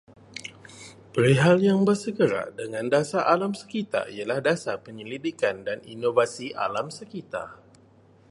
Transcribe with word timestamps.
Perihal 1.13 1.57
yang 1.67 1.79
bersegerak 1.89 2.47
dengan 2.61 2.85
dasar 2.95 3.23
alam 3.33 3.51
sekitar 3.61 4.05
ialah 4.15 4.39
dasar 4.49 4.75
penyelidikan 4.85 5.55
dan 5.67 5.77
inovasi 5.93 6.47
alam 6.65 6.87
sekitar 6.99 7.47